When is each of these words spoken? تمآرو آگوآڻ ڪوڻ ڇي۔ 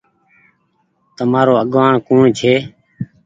تمآرو 1.15 1.53
آگوآڻ 1.63 1.91
ڪوڻ 2.07 2.21
ڇي۔ 2.39 2.53